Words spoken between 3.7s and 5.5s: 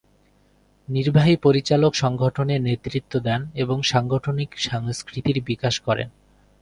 এর সাংগঠনিক সংস্কৃতির